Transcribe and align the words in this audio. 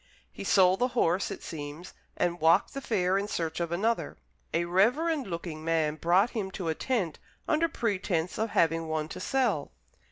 He 0.31 0.43
sold 0.43 0.79
the 0.79 0.87
horse, 0.97 1.29
it 1.29 1.43
seems, 1.43 1.93
and 2.17 2.39
walked 2.39 2.73
the 2.73 2.81
fair 2.81 3.19
in 3.19 3.27
search 3.27 3.59
of 3.59 3.71
another. 3.71 4.17
A 4.51 4.65
reverend 4.65 5.27
looking 5.27 5.63
man 5.63 5.93
brought 5.93 6.31
him 6.31 6.49
to 6.57 6.69
a 6.69 6.73
tent, 6.73 7.19
under 7.47 7.69
pretence 7.69 8.39
of 8.39 8.49
having 8.49 8.87
one 8.87 9.09
to 9.09 9.19
sell. 9.19 9.69